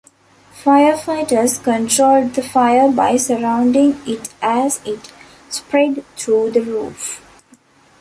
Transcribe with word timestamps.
Firefighters 0.63 1.63
controlled 1.63 2.33
the 2.33 2.41
fire 2.41 2.91
by 2.91 3.17
surrounding 3.17 4.01
it 4.07 4.33
as 4.41 4.81
it 4.83 5.11
spread 5.47 6.03
through 6.15 6.49
the 6.49 6.61
roof. 6.63 7.21